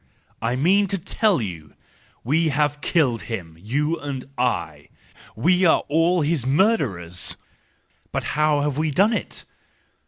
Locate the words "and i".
3.99-4.89